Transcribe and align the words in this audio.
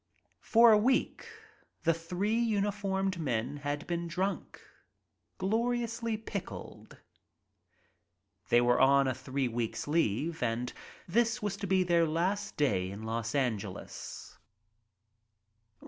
For 0.41 0.71
a 0.71 0.79
week 0.79 1.27
the 1.83 1.93
three 1.93 2.33
uniformed 2.39 3.19
men 3.19 3.57
had 3.57 3.85
been 3.85 4.07
drunk, 4.07 4.59
gloriously 5.37 6.17
pickled. 6.17 6.97
They 8.49 8.61
were 8.61 8.79
on 8.81 9.07
a 9.07 9.13
three 9.13 9.47
weeks' 9.47 9.87
leave 9.87 10.41
and 10.41 10.73
this 11.07 11.43
was 11.43 11.55
to 11.57 11.67
be 11.67 11.83
their 11.83 12.07
last 12.07 12.57
day 12.57 12.89
in 12.89 13.03
Los 13.03 13.35
Angeles. 13.35 14.39